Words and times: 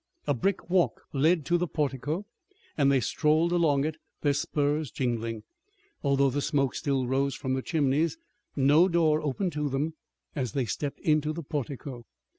A 0.25 0.33
brick 0.33 0.67
walk 0.67 1.03
led 1.13 1.45
to 1.45 1.59
the 1.59 1.67
portico 1.67 2.25
and 2.75 2.91
they 2.91 3.01
strolled 3.01 3.51
along 3.51 3.85
it, 3.85 3.97
their 4.21 4.33
spurs 4.33 4.89
jingling. 4.89 5.43
Although 6.01 6.31
the 6.31 6.41
smoke 6.41 6.73
still 6.73 7.05
rose 7.05 7.35
from 7.35 7.53
the 7.53 7.61
chimneys 7.61 8.17
no 8.55 8.87
door 8.87 9.21
opened 9.21 9.51
to 9.53 9.69
them 9.69 9.93
as 10.35 10.53
they 10.53 10.65
stepped 10.65 10.99
into 11.01 11.33
the 11.33 11.43
portico. 11.43 12.07